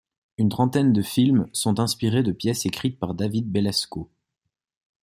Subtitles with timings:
[0.39, 4.09] Une trentaine de films sont inspirés de pièces écrites par David Belasco.